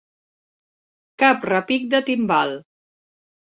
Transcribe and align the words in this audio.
Cap 1.25 1.47
repic 1.51 1.87
de 1.95 2.03
timbal. 2.11 2.59